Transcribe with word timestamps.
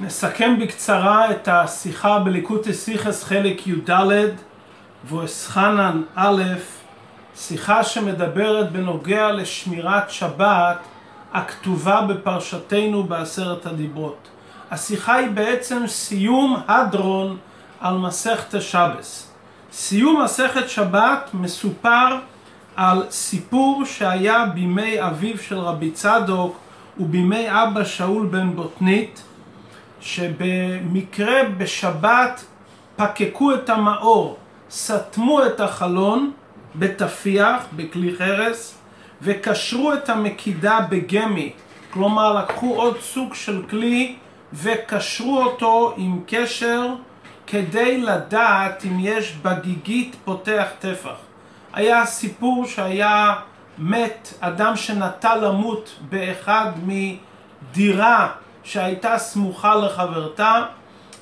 נסכם 0.00 0.58
בקצרה 0.60 1.30
את 1.30 1.48
השיחה 1.48 2.18
בליקוטי 2.18 2.72
סיכס 2.72 3.24
חלק 3.24 3.66
י"ד 3.66 3.90
ואסחנן 5.04 6.02
א', 6.14 6.42
שיחה 7.36 7.84
שמדברת 7.84 8.72
בנוגע 8.72 9.32
לשמירת 9.32 10.10
שבת 10.10 10.78
הכתובה 11.32 12.02
בפרשתנו 12.02 13.02
בעשרת 13.04 13.66
הדיברות. 13.66 14.28
השיחה 14.70 15.14
היא 15.14 15.30
בעצם 15.30 15.86
סיום 15.86 16.56
הדרון 16.68 17.36
על 17.80 17.98
מסכת 17.98 18.54
השבס. 18.54 19.30
סיום 19.72 20.22
מסכת 20.22 20.68
שבת 20.68 21.30
מסופר 21.34 22.18
על 22.76 23.02
סיפור 23.10 23.84
שהיה 23.84 24.46
בימי 24.46 25.02
אביו 25.02 25.38
של 25.38 25.58
רבי 25.58 25.90
צדוק 25.90 26.56
ובימי 27.00 27.46
אבא 27.48 27.84
שאול 27.84 28.26
בן 28.26 28.56
בוטנית 28.56 29.22
שבמקרה 30.02 31.44
בשבת 31.56 32.44
פקקו 32.96 33.54
את 33.54 33.70
המאור, 33.70 34.36
סתמו 34.70 35.46
את 35.46 35.60
החלון 35.60 36.32
בתפיח, 36.74 37.62
בכלי 37.76 38.16
חרס, 38.16 38.78
וקשרו 39.22 39.92
את 39.92 40.08
המקידה 40.08 40.78
בגמי, 40.90 41.52
כלומר 41.90 42.34
לקחו 42.34 42.74
עוד 42.74 43.00
סוג 43.00 43.34
של 43.34 43.62
כלי 43.70 44.16
וקשרו 44.52 45.42
אותו 45.42 45.94
עם 45.96 46.20
קשר 46.26 46.86
כדי 47.46 48.00
לדעת 48.00 48.84
אם 48.84 48.96
יש 49.00 49.36
בגיגית 49.42 50.16
פותח 50.24 50.66
טפח. 50.78 51.16
היה 51.72 52.06
סיפור 52.06 52.66
שהיה 52.66 53.34
מת 53.78 54.34
אדם 54.40 54.76
שנטה 54.76 55.36
למות 55.36 55.98
באחד 56.08 56.70
מדירה 56.86 58.28
שהייתה 58.64 59.18
סמוכה 59.18 59.74
לחברתה, 59.74 60.62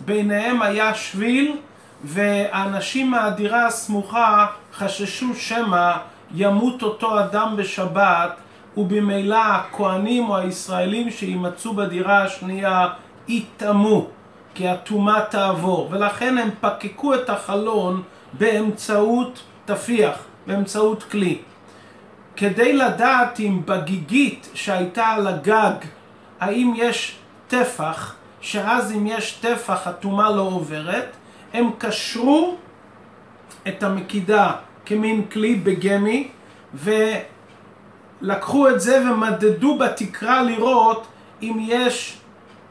ביניהם 0.00 0.62
היה 0.62 0.94
שביל 0.94 1.56
והאנשים 2.04 3.10
מהדירה 3.10 3.66
הסמוכה 3.66 4.46
חששו 4.74 5.34
שמא 5.34 5.92
ימות 6.34 6.82
אותו 6.82 7.20
אדם 7.20 7.54
בשבת 7.56 8.30
ובמילא 8.76 9.36
הכהנים 9.36 10.28
או 10.28 10.36
הישראלים 10.36 11.10
שימצאו 11.10 11.74
בדירה 11.74 12.22
השנייה 12.22 12.88
יטמאו 13.28 14.06
כי 14.54 14.68
הטומאה 14.68 15.20
תעבור. 15.20 15.88
ולכן 15.90 16.38
הם 16.38 16.50
פקקו 16.60 17.14
את 17.14 17.30
החלון 17.30 18.02
באמצעות 18.32 19.42
תפיח, 19.64 20.14
באמצעות 20.46 21.02
כלי. 21.02 21.38
כדי 22.36 22.72
לדעת 22.72 23.40
אם 23.40 23.60
בגיגית 23.64 24.48
שהייתה 24.54 25.06
על 25.06 25.26
הגג 25.26 25.72
האם 26.40 26.72
יש 26.76 27.19
טפח, 27.50 28.14
שאז 28.40 28.92
אם 28.92 29.06
יש 29.06 29.32
טפח 29.32 29.86
הטומאה 29.86 30.30
לא 30.30 30.42
עוברת, 30.42 31.16
הם 31.52 31.70
קשרו 31.78 32.56
את 33.68 33.82
המקידה 33.82 34.52
כמין 34.86 35.24
כלי 35.32 35.54
בגמי 35.54 36.28
ולקחו 38.22 38.68
את 38.68 38.80
זה 38.80 39.02
ומדדו 39.10 39.78
בתקרה 39.78 40.42
לראות 40.42 41.06
אם 41.42 41.56
יש 41.60 42.18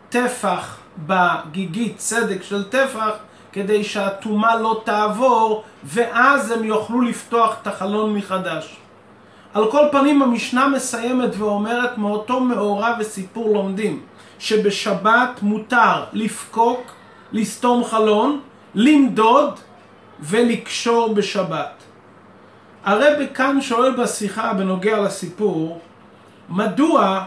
טפח 0.09 0.77
בגיגית, 0.97 1.97
צדק 1.97 2.43
של 2.43 2.69
טפח, 2.69 3.11
כדי 3.51 3.83
שהטומאה 3.83 4.55
לא 4.55 4.81
תעבור 4.85 5.63
ואז 5.83 6.51
הם 6.51 6.63
יוכלו 6.63 7.01
לפתוח 7.01 7.57
את 7.61 7.67
החלון 7.67 8.15
מחדש. 8.15 8.77
על 9.53 9.71
כל 9.71 9.83
פנים 9.91 10.21
המשנה 10.21 10.67
מסיימת 10.67 11.29
ואומרת 11.37 11.97
מאותו 11.97 12.39
מאורע 12.39 12.95
וסיפור 12.99 13.53
לומדים 13.53 14.01
שבשבת 14.39 15.39
מותר 15.41 16.03
לפקוק, 16.13 16.91
לסתום 17.31 17.83
חלון, 17.83 18.39
למדוד 18.75 19.59
ולקשור 20.19 21.13
בשבת. 21.13 21.71
הרבי 22.85 23.27
כאן 23.33 23.61
שואל 23.61 23.91
בשיחה 23.91 24.53
בנוגע 24.53 24.99
לסיפור, 24.99 25.79
מדוע 26.49 27.25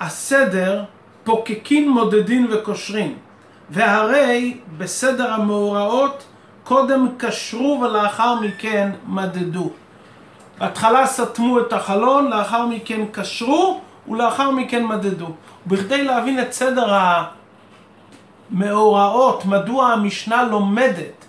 הסדר 0.00 0.84
פוקקין, 1.24 1.90
מודדין 1.90 2.46
וקושרין, 2.50 3.14
והרי 3.70 4.56
בסדר 4.78 5.32
המאורעות 5.32 6.24
קודם 6.64 7.08
קשרו 7.18 7.80
ולאחר 7.82 8.40
מכן 8.40 8.90
מדדו. 9.06 9.70
בהתחלה 10.58 11.06
סתמו 11.06 11.60
את 11.60 11.72
החלון, 11.72 12.30
לאחר 12.30 12.66
מכן 12.66 13.00
קשרו 13.12 13.80
ולאחר 14.08 14.50
מכן 14.50 14.84
מדדו. 14.86 15.28
בכדי 15.66 16.04
להבין 16.04 16.40
את 16.40 16.52
סדר 16.52 16.98
המאורעות, 18.50 19.44
מדוע 19.44 19.86
המשנה 19.86 20.42
לומדת 20.42 21.24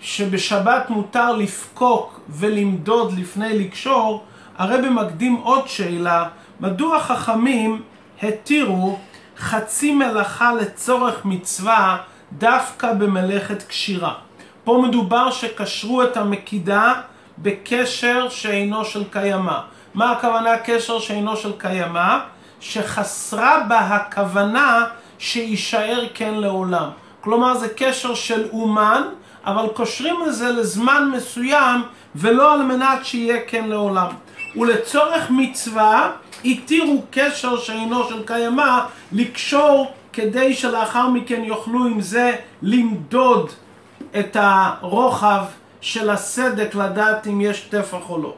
שבשבת 0.00 0.90
מותר 0.90 1.32
לפקוק 1.32 2.20
ולמדוד 2.28 3.12
לפני 3.18 3.58
לקשור, 3.58 4.24
הרבי 4.58 4.88
מקדים 4.88 5.34
עוד 5.34 5.68
שאלה, 5.68 6.28
מדוע 6.60 7.00
חכמים 7.00 7.82
התירו 8.22 8.98
חצי 9.38 9.94
מלאכה 9.94 10.54
לצורך 10.54 11.24
מצווה 11.24 11.96
דווקא 12.32 12.92
במלאכת 12.92 13.62
קשירה. 13.62 14.14
פה 14.64 14.82
מדובר 14.88 15.30
שקשרו 15.30 16.02
את 16.02 16.16
המקידה 16.16 16.92
בקשר 17.38 18.28
שאינו 18.28 18.84
של 18.84 19.04
קיימא. 19.10 19.58
מה 19.94 20.10
הכוונה 20.12 20.58
קשר 20.58 20.98
שאינו 20.98 21.36
של 21.36 21.52
קיימא? 21.58 22.18
שחסרה 22.60 23.60
בה 23.68 23.78
הכוונה 23.78 24.84
שיישאר 25.18 26.06
כן 26.14 26.34
לעולם. 26.34 26.88
כלומר 27.20 27.54
זה 27.54 27.68
קשר 27.68 28.14
של 28.14 28.48
אומן, 28.52 29.02
אבל 29.44 29.68
קושרים 29.68 30.16
את 30.26 30.34
זה 30.34 30.48
לזמן 30.48 31.10
מסוים 31.12 31.82
ולא 32.14 32.54
על 32.54 32.62
מנת 32.62 33.04
שיהיה 33.04 33.40
כן 33.46 33.64
לעולם. 33.68 34.08
ולצורך 34.56 35.30
מצווה 35.30 36.10
התירו 36.44 37.02
קשר 37.10 37.58
שאינו 37.58 38.08
של 38.08 38.26
קיימא 38.26 38.80
לקשור 39.12 39.92
כדי 40.12 40.54
שלאחר 40.54 41.08
מכן 41.08 41.44
יוכלו 41.44 41.86
עם 41.86 42.00
זה 42.00 42.36
למדוד 42.62 43.50
את 44.18 44.36
הרוחב 44.40 45.44
של 45.84 46.10
הסדק 46.10 46.74
לדעת 46.74 47.26
אם 47.26 47.40
יש 47.40 47.60
טפח 47.60 48.10
או 48.10 48.22
לא. 48.22 48.34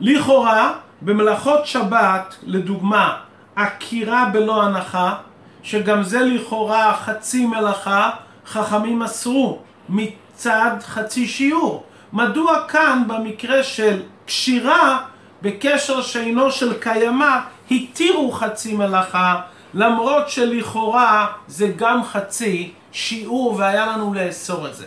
לכאורה, 0.00 0.72
במלאכות 1.02 1.66
שבת, 1.66 2.36
לדוגמה, 2.42 3.16
עקירה 3.56 4.24
בלא 4.32 4.62
הנחה, 4.62 5.14
שגם 5.62 6.02
זה 6.02 6.20
לכאורה 6.20 6.96
חצי 6.96 7.46
מלאכה, 7.46 8.10
חכמים 8.46 9.02
אסרו 9.02 9.58
מצד 9.88 10.70
חצי 10.80 11.26
שיעור. 11.26 11.84
מדוע 12.12 12.62
כאן 12.68 13.02
במקרה 13.06 13.62
של 13.62 14.02
קשירה 14.26 14.98
בקשר 15.42 16.02
שאינו 16.02 16.50
של 16.50 16.74
קיימא 16.80 17.38
התירו 17.70 18.32
חצי 18.32 18.76
מלאכה 18.76 19.40
למרות 19.74 20.28
שלכאורה 20.28 21.26
זה 21.48 21.72
גם 21.76 22.04
חצי 22.04 22.72
שיעור 22.92 23.54
והיה 23.58 23.86
לנו 23.86 24.14
לאסור 24.14 24.66
את 24.66 24.74
זה. 24.74 24.86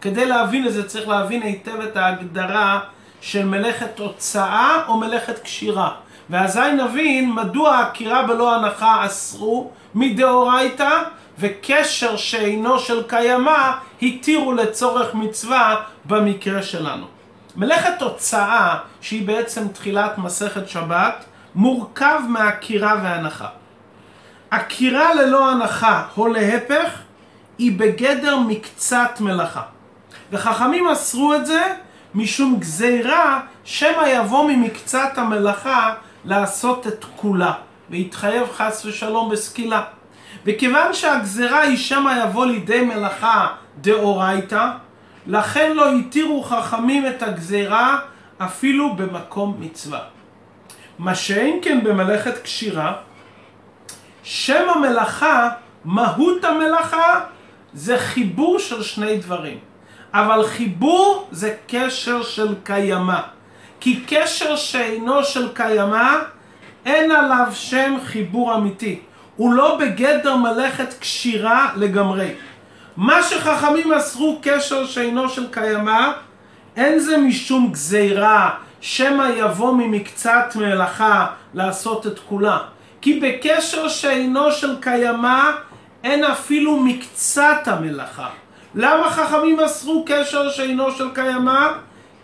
כדי 0.00 0.26
להבין 0.26 0.66
את 0.66 0.72
זה 0.72 0.88
צריך 0.88 1.08
להבין 1.08 1.42
היטב 1.42 1.80
את 1.80 1.96
ההגדרה 1.96 2.80
של 3.20 3.44
מלאכת 3.44 3.98
הוצאה 3.98 4.82
או 4.88 4.96
מלאכת 4.96 5.38
קשירה. 5.38 5.90
ואזי 6.30 6.72
נבין 6.72 7.32
מדוע 7.32 7.80
עקירה 7.80 8.22
בלא 8.22 8.54
הנחה 8.54 9.06
אסרו 9.06 9.70
מדאורייתא 9.94 11.02
וקשר 11.38 12.16
שאינו 12.16 12.78
של 12.78 13.02
קיימא 13.02 13.70
התירו 14.02 14.52
לצורך 14.52 15.14
מצווה 15.14 15.76
במקרה 16.04 16.62
שלנו. 16.62 17.06
מלאכת 17.56 18.02
הוצאה, 18.02 18.78
שהיא 19.00 19.26
בעצם 19.26 19.68
תחילת 19.68 20.18
מסכת 20.18 20.68
שבת, 20.68 21.24
מורכב 21.54 22.20
מעקירה 22.28 22.94
והנחה. 23.02 23.48
עקירה 24.50 25.14
ללא 25.14 25.50
הנחה, 25.50 26.04
או 26.16 26.28
להפך, 26.28 26.90
היא 27.58 27.78
בגדר 27.78 28.38
מקצת 28.38 29.20
מלאכה. 29.20 29.62
וחכמים 30.32 30.88
אסרו 30.88 31.34
את 31.34 31.46
זה 31.46 31.74
משום 32.14 32.56
גזירה 32.58 33.40
שמא 33.64 34.06
יבוא 34.06 34.50
ממקצת 34.50 35.12
המלאכה 35.16 35.94
לעשות 36.24 36.86
את 36.86 37.04
כולה, 37.16 37.52
ויתחייב 37.90 38.46
חס 38.52 38.84
ושלום 38.84 39.30
בסקילה. 39.30 39.82
וכיוון 40.46 40.94
שהגזירה 40.94 41.60
היא 41.60 41.76
שמא 41.76 42.12
יבוא 42.24 42.46
לידי 42.46 42.80
מלאכה 42.80 43.46
דאורייתא, 43.80 44.70
לכן 45.26 45.72
לא 45.74 45.92
התירו 45.92 46.42
חכמים 46.42 47.06
את 47.06 47.22
הגזירה 47.22 47.98
אפילו 48.38 48.94
במקום 48.94 49.56
מצווה. 49.58 50.00
מה 50.98 51.14
שאין 51.14 51.58
כן 51.62 51.84
במלאכת 51.84 52.42
קשירה, 52.42 52.92
שם 54.22 54.68
המלאכה, 54.74 55.48
מהות 55.84 56.44
המלאכה, 56.44 57.20
זה 57.72 57.98
חיבור 57.98 58.58
של 58.58 58.82
שני 58.82 59.16
דברים. 59.16 59.58
אבל 60.14 60.46
חיבור 60.46 61.28
זה 61.32 61.54
קשר 61.66 62.22
של 62.22 62.54
קיימא. 62.64 63.20
כי 63.80 64.00
קשר 64.06 64.56
שאינו 64.56 65.24
של 65.24 65.48
קיימא, 65.54 66.14
אין 66.86 67.10
עליו 67.10 67.46
שם 67.52 67.94
חיבור 68.04 68.54
אמיתי. 68.54 69.00
הוא 69.36 69.52
לא 69.52 69.78
בגדר 69.80 70.36
מלאכת 70.36 70.94
כשירה 71.00 71.72
לגמרי. 71.76 72.30
מה 72.96 73.22
שחכמים 73.22 73.92
אסרו 73.92 74.38
קשר 74.42 74.86
שאינו 74.86 75.28
של 75.28 75.50
קיימא, 75.50 76.12
אין 76.76 76.98
זה 76.98 77.18
משום 77.18 77.72
גזירה, 77.72 78.50
שמא 78.80 79.28
יבוא 79.36 79.72
ממקצת 79.72 80.52
מלאכה 80.56 81.26
לעשות 81.54 82.06
את 82.06 82.18
כולה. 82.18 82.58
כי 83.00 83.20
בקשר 83.20 83.88
שאינו 83.88 84.52
של 84.52 84.76
קיימא, 84.80 85.50
אין 86.04 86.24
אפילו 86.24 86.76
מקצת 86.76 87.60
המלאכה. 87.66 88.28
למה 88.74 89.10
חכמים 89.10 89.60
אסרו 89.60 90.04
קשר 90.06 90.50
שאינו 90.50 90.90
של 90.90 91.10
קיימא? 91.14 91.68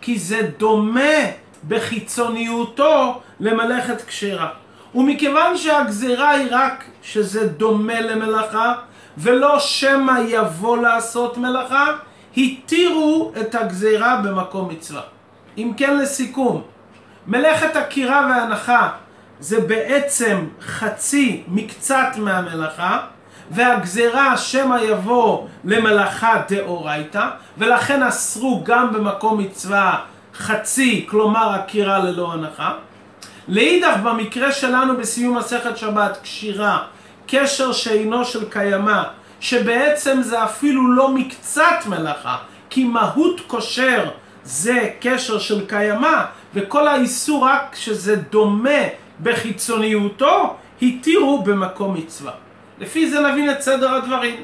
כי 0.01 0.19
זה 0.19 0.49
דומה 0.57 1.19
בחיצוניותו 1.67 3.21
למלאכת 3.39 4.01
כשרה. 4.07 4.49
ומכיוון 4.95 5.57
שהגזירה 5.57 6.29
היא 6.29 6.47
רק 6.51 6.83
שזה 7.01 7.47
דומה 7.47 8.01
למלאכה, 8.01 8.73
ולא 9.17 9.59
שמא 9.59 10.19
יבוא 10.27 10.77
לעשות 10.77 11.37
מלאכה, 11.37 11.85
התירו 12.37 13.31
את 13.41 13.55
הגזירה 13.55 14.21
במקום 14.23 14.69
מצווה. 14.69 15.01
אם 15.57 15.71
כן 15.77 15.97
לסיכום, 15.97 16.61
מלאכת 17.27 17.75
עקירה 17.75 18.27
והנחה 18.29 18.89
זה 19.39 19.61
בעצם 19.61 20.45
חצי 20.61 21.43
מקצת 21.47 22.07
מהמלאכה, 22.17 22.99
והגזירה 23.51 24.37
שמא 24.37 24.75
יבוא 24.75 25.47
למלאכה 25.63 26.41
דאורייתא, 26.49 27.27
ולכן 27.57 28.03
אסרו 28.03 28.61
גם 28.63 28.93
במקום 28.93 29.39
מצווה 29.39 29.99
חצי, 30.35 31.05
כלומר 31.09 31.49
עקירה 31.53 31.99
ללא 31.99 32.33
הנחה. 32.33 32.73
לאידך 33.47 33.97
במקרה 34.03 34.51
שלנו 34.51 34.97
בסיום 34.97 35.37
מסכת 35.37 35.77
שבת, 35.77 36.17
קשירה, 36.23 36.83
קשר 37.27 37.71
שאינו 37.71 38.25
של 38.25 38.49
קיימא, 38.49 39.03
שבעצם 39.39 40.21
זה 40.21 40.43
אפילו 40.43 40.91
לא 40.91 41.09
מקצת 41.09 41.85
מלאכה, 41.89 42.37
כי 42.69 42.83
מהות 42.83 43.41
כושר 43.47 44.09
זה 44.43 44.89
קשר 45.01 45.39
של 45.39 45.65
קיימא, 45.65 46.23
וכל 46.53 46.87
האיסור 46.87 47.45
רק 47.45 47.75
שזה 47.75 48.15
דומה 48.15 48.81
בחיצוניותו, 49.23 50.55
התירו 50.81 51.43
במקום 51.43 51.93
מצווה. 51.93 52.44
לפי 52.79 53.09
זה 53.09 53.19
נבין 53.19 53.51
את 53.51 53.61
סדר 53.61 53.95
הדברים. 53.95 54.35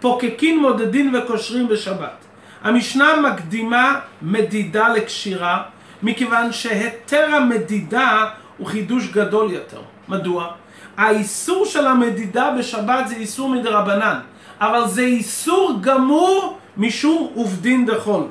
פוקקין 0.00 0.58
מודדין 0.58 1.14
וקושרים 1.14 1.68
בשבת. 1.68 2.24
המשנה 2.62 3.20
מקדימה 3.20 4.00
מדידה 4.22 4.88
לקשירה, 4.88 5.62
מכיוון 6.02 6.52
שהיתר 6.52 7.34
המדידה 7.34 8.28
הוא 8.58 8.66
חידוש 8.66 9.08
גדול 9.08 9.52
יותר. 9.52 9.80
מדוע? 10.08 10.52
האיסור 10.96 11.66
של 11.66 11.86
המדידה 11.86 12.50
בשבת 12.58 13.08
זה 13.08 13.14
איסור 13.14 13.48
מדרבנן, 13.48 14.18
אבל 14.60 14.88
זה 14.88 15.02
איסור 15.02 15.78
גמור 15.80 16.58
משום 16.76 17.30
עובדין 17.34 17.86
דחול. 17.86 18.24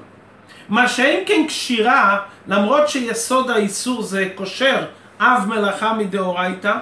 מה 0.70 0.88
שאין 0.88 1.24
כן 1.28 1.46
קשירה, 1.48 2.20
למרות 2.48 2.90
שיסוד 2.90 3.52
האיסור 3.52 4.02
זה 4.02 4.30
כושר 4.36 4.86
אב 5.20 5.44
מלאכה 5.48 5.94
מדאורייתא, 5.94 6.74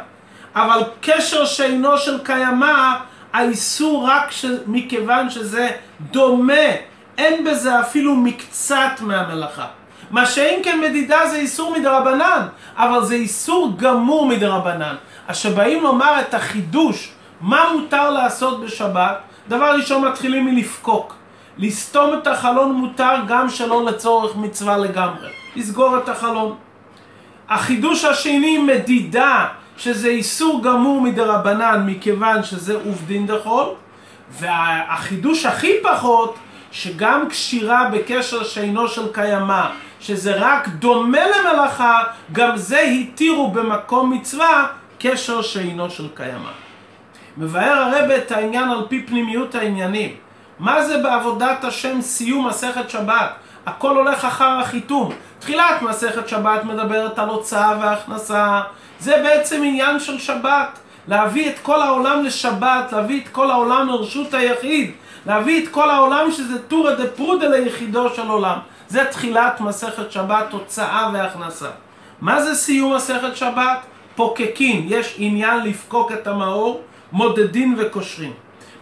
אבל 0.56 0.84
קשר 1.02 1.46
שאינו 1.46 1.98
של 1.98 2.20
קיימא, 2.24 2.94
האיסור 3.34 4.08
רק 4.10 4.32
ש... 4.32 4.46
מכיוון 4.68 5.30
שזה 5.30 5.70
דומה, 6.12 6.54
אין 7.18 7.44
בזה 7.44 7.80
אפילו 7.80 8.16
מקצת 8.16 9.02
מהמלאכה. 9.02 9.66
מה 10.12 10.26
שאין 10.26 10.64
כן 10.64 10.82
מדידה 10.82 11.28
זה 11.28 11.36
איסור 11.36 11.76
מדרבנן, 11.80 12.48
אבל 12.76 13.04
זה 13.04 13.16
איסור 13.16 13.74
גמור 13.78 14.26
מדרבנן. 14.26 14.96
אז 15.28 15.38
שבאים 15.38 15.84
לומר 15.84 16.20
את 16.20 16.34
החידוש, 16.34 17.12
מה 17.42 17.66
מותר 17.74 18.10
לעשות 18.10 18.62
בשבת, 18.62 19.18
דבר 19.48 19.76
ראשון 19.76 20.06
מתחילים 20.06 20.46
מלפקוק. 20.46 21.16
לסתום 21.58 22.14
את 22.14 22.28
החלון 22.28 22.72
מותר 22.72 23.16
גם 23.28 23.50
שלא 23.50 23.86
לצורך 23.86 24.36
מצווה 24.36 24.78
לגמרי. 24.78 25.30
לסגור 25.56 25.98
את 25.98 26.10
החלון. 26.10 26.56
החידוש 27.50 28.06
השני 28.06 28.58
מדידה, 28.58 29.48
שזה 29.78 30.08
איסור 30.08 30.64
גמור 30.64 31.02
מדרבנן 31.02 31.84
מכיוון 31.86 32.44
שזה 32.44 32.75
עובדין 32.75 33.28
דחול. 33.28 33.66
והחידוש 34.40 35.46
הכי 35.46 35.74
פחות, 35.84 36.36
שגם 36.72 37.30
קשירה 37.30 37.90
בקשר 37.90 38.44
שאינו 38.44 38.88
של 38.88 39.14
קיימא, 39.14 39.66
שזה 40.00 40.34
רק 40.36 40.68
דומה 40.68 41.18
למלאכה, 41.28 42.04
גם 42.31 42.58
זה 42.58 42.80
התירו 42.80 43.52
במקום 43.52 44.12
מצווה 44.12 44.68
קשר 45.00 45.42
שאינו 45.42 45.90
של 45.90 46.08
קיימא. 46.16 46.52
מבאר 47.38 47.72
הרב 47.72 48.12
את 48.12 48.31
העניין 48.31 48.69
על 48.69 48.86
פי 48.90 49.04
פנימיות 49.04 49.56
העניינים. 49.56 50.16
מה 50.60 50.86
זה 50.86 50.98
בעבודת 50.98 51.64
השם 51.64 52.02
סיום 52.02 52.48
מסכת 52.48 52.90
שבת? 52.90 53.30
הכל 53.66 53.98
הולך 53.98 54.26
אחר 54.26 54.60
החיתום. 54.62 55.12
תחילת 55.40 55.81
מסכת 55.81 56.30
שבת 56.30 56.64
מדברת 56.64 57.19
על 57.19 57.30
הוצאה 57.30 57.78
והכנסה. 57.81 58.62
זה 59.04 59.22
בעצם 59.24 59.62
עניין 59.66 60.00
של 60.00 60.20
שבת. 60.20 60.80
להביא 61.08 61.50
את 61.50 61.60
כל 61.60 61.82
העולם 61.82 62.24
לשבת, 62.24 62.92
להביא 62.92 63.22
את 63.22 63.28
כל 63.30 63.52
העולם 63.52 63.88
לרשות 63.88 64.34
היחיד, 64.34 64.92
להביא 65.26 65.64
את 65.64 65.70
כל 65.70 65.90
העולם 65.90 66.32
שזה 66.32 66.62
טורא 66.68 66.92
דה 66.94 67.08
פרודה 67.08 67.48
ליחידו 67.48 68.10
של 68.16 68.28
עולם. 68.28 68.58
זה 68.88 69.06
תחילת 69.06 69.62
מסכת 69.62 70.12
שבת, 70.12 70.52
הוצאה 70.52 71.10
והכנסה. 71.14 71.70
מה 72.22 72.44
זה 72.44 72.56
סיום 72.56 72.96
מסכת 72.96 73.36
שבת? 73.36 73.80
פוקקים, 74.16 74.86
יש 74.90 75.16
עניין 75.18 75.64
לפקוק 75.64 76.12
את 76.12 76.28
המאור, 76.28 76.82
מודדים 77.12 77.76
וקושרים. 77.78 78.34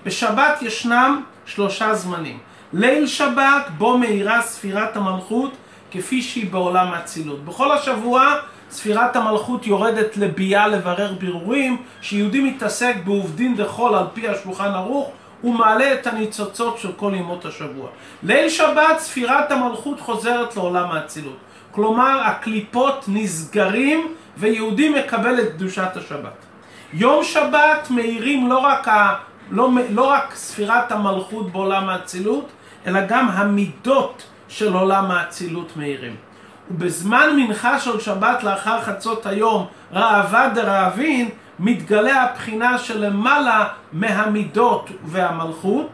בשבת 0.06 0.62
ישנם 0.62 1.22
שלושה 1.46 1.94
זמנים. 1.94 2.38
ליל 2.74 3.08
שבת 3.08 3.70
בו 3.78 3.98
מאירה 3.98 4.42
ספירת 4.42 4.98
המלכות 4.98 5.52
כפי 5.92 6.22
שהיא 6.22 6.52
בעולם 6.52 6.88
האצילות. 6.94 7.46
בכל 7.46 7.72
השבוע 7.72 8.36
ספירת 8.72 9.16
המלכות 9.16 9.68
יורדת 9.68 10.18
לביאה 10.18 10.68
לברר 10.68 11.14
בירורים, 11.20 11.78
שיהודי 12.02 12.42
מתעסק 12.42 12.96
בעובדין 13.06 13.56
דחול 13.56 13.96
על 13.96 14.06
פי 14.14 14.28
השולחן 14.28 14.72
ערוך, 14.72 15.12
הוא 15.42 15.56
מעלה 15.56 15.94
את 15.94 16.08
הניצוצות 16.08 16.78
של 16.78 16.92
כל 16.92 17.12
ימות 17.16 17.46
השבוע. 17.46 17.90
ליל 18.24 18.50
שבת 18.50 19.00
ספירת 19.00 19.52
המלכות 19.52 20.00
חוזרת 20.00 20.56
לעולם 20.56 20.92
האצילות. 20.92 21.38
כלומר 21.72 22.22
הקליפות 22.26 23.06
נסגרים 23.08 24.14
ויהודי 24.38 24.90
מקבל 24.90 25.40
את 25.40 25.50
קדושת 25.52 25.98
השבת. 25.98 26.46
יום 26.94 27.24
שבת 27.24 27.88
מאירים 27.90 28.50
לא 28.50 28.58
רק, 28.58 28.88
ה, 28.88 29.16
לא, 29.52 29.70
לא 29.90 30.10
רק 30.10 30.36
ספירת 30.36 30.92
המלכות 30.92 31.52
בעולם 31.52 31.90
האצילות, 31.90 32.50
אלא 32.88 33.00
גם 33.06 33.28
המידות 33.30 34.24
של 34.48 34.74
עולם 34.74 35.12
האצילות 35.12 35.78
מאירים. 35.78 36.31
ובזמן 36.76 37.36
מנחה 37.36 37.80
של 37.80 38.00
שבת 38.00 38.44
לאחר 38.44 38.82
חצות 38.82 39.26
היום, 39.26 39.66
ראווה 39.92 40.50
דראבין, 40.50 41.30
מתגלה 41.60 42.24
הבחינה 42.24 42.78
שלמעלה 42.78 43.68
מהמידות 43.94 44.90
והמלכות, 45.04 45.90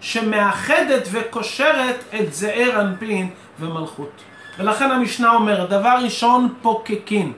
שמאחדת 0.00 1.08
וקושרת 1.12 2.04
את 2.20 2.34
זעיר 2.34 2.80
אנפין 2.80 3.30
ומלכות. 3.60 4.22
ולכן 4.58 4.90
המשנה 4.90 5.30
אומרת, 5.30 5.68
דבר 5.68 5.98
ראשון 6.04 6.54
פוקקין. 6.62 7.32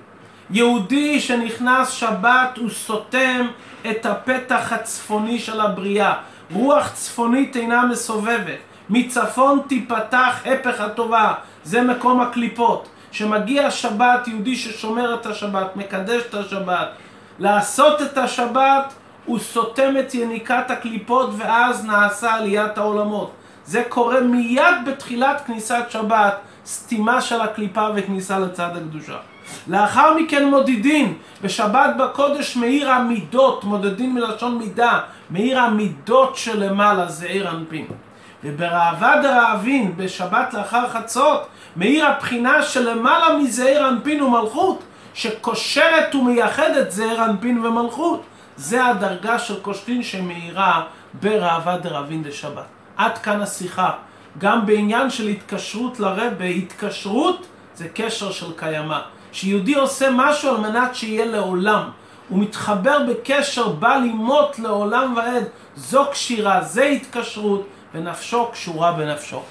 יהודי 0.51 1.21
שנכנס 1.21 1.91
שבת 1.91 2.59
הוא 2.59 2.71
סותם 2.71 3.47
את 3.91 4.07
הפתח 4.07 4.73
הצפוני 4.73 5.39
של 5.39 5.61
הבריאה. 5.61 6.15
רוח 6.53 6.91
צפונית 6.93 7.57
אינה 7.57 7.87
מסובבת. 7.87 8.59
מצפון 8.91 9.61
תיפתח 9.69 10.43
הפך 10.47 10.81
הטובה, 10.81 11.35
זה 11.65 11.83
מקום 11.83 12.21
הקליפות. 12.21 12.89
שמגיע 13.15 13.71
שבת, 13.71 14.29
יהודי 14.29 14.57
ששומר 14.57 15.15
את 15.15 15.27
השבת, 15.27 15.77
מקדש 15.77 16.23
את 16.29 16.35
השבת, 16.35 16.89
לעשות 17.39 18.03
את 18.03 18.19
השבת, 18.19 18.95
הוא 19.25 19.39
סותם 19.39 19.95
את 20.01 20.15
יניקת 20.15 20.71
הקליפות 20.71 21.31
ואז 21.37 21.85
נעשה 21.85 22.35
עליית 22.35 22.79
העולמות. 22.79 23.33
זה 23.65 23.83
קורה 23.89 24.21
מיד 24.21 24.75
בתחילת 24.87 25.43
כניסת 25.47 25.85
שבת, 25.89 26.35
סתימה 26.67 27.21
של 27.21 27.41
הקליפה 27.41 27.89
וכניסה 27.95 28.39
לצד 28.39 28.71
הקדושה. 28.77 29.17
לאחר 29.69 30.15
מכן 30.15 30.49
מודדים, 30.49 31.19
בשבת 31.43 31.91
בקודש 31.99 32.57
מאיר 32.57 32.91
המידות, 32.91 33.65
מודדים 33.65 34.15
מלשון 34.15 34.59
מידה, 34.59 35.01
מאיר 35.31 35.61
המידות 35.61 36.37
שלמעלה, 36.37 37.09
זה 37.09 37.27
עיר 37.27 37.51
אנפין. 37.51 37.87
ובראב"ד 38.45 39.19
דרעבין, 39.23 39.97
בשבת 39.97 40.55
לאחר 40.55 40.89
חצות, 40.89 41.47
מאיר 41.77 42.07
הבחינה 42.07 42.63
שלמעלה 42.63 43.39
מזעיר 43.39 43.89
אנפין 43.89 44.23
ומלכות, 44.23 44.83
שקושרת 45.15 46.15
ומייחדת 46.15 46.91
זעיר 46.91 47.25
אנפין 47.25 47.67
ומלכות. 47.67 48.23
זה 48.57 48.87
הדרגה 48.87 49.39
של 49.39 49.61
קושטין 49.61 50.03
שמאירה 50.03 50.83
בראב"ד 51.23 51.79
דרעבין 51.83 52.23
דשבת. 52.23 52.65
עד 52.97 53.19
כאן 53.19 53.41
השיחה. 53.41 53.91
גם 54.39 54.67
בעניין 54.67 55.11
של 55.11 55.29
התקשרות 55.29 56.01
לרבה, 56.01 56.45
התקשרות 56.45 57.47
זה 57.75 57.89
קשר 57.95 58.33
של 58.33 58.53
קיימא. 58.57 58.99
שיהודי 59.33 59.75
עושה 59.75 60.09
משהו 60.13 60.51
על 60.51 60.61
מנת 60.61 60.95
שיהיה 60.95 61.25
לעולם. 61.25 61.91
הוא 62.29 62.39
מתחבר 62.39 62.99
בקשר 63.09 63.69
בל 63.69 64.01
ימות 64.05 64.59
לעולם 64.59 65.15
ועד. 65.17 65.45
זו 65.77 66.05
קשירה, 66.11 66.63
זה 66.63 66.85
התקשרות, 66.85 67.67
ונפשו 67.95 68.49
קשורה 68.53 68.93
בנפשו. 68.93 69.43